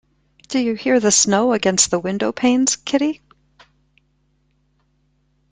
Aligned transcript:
Do 0.47 0.57
you 0.57 0.73
hear 0.73 0.99
the 0.99 1.11
snow 1.11 1.53
against 1.53 1.91
the 1.91 1.99
window-panes, 1.99 2.75
Kitty? 2.75 3.21